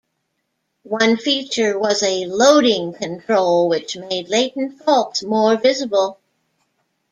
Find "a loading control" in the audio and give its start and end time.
2.01-3.69